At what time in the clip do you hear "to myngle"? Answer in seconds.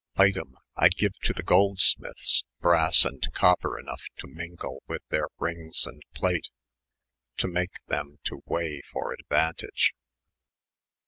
4.17-4.79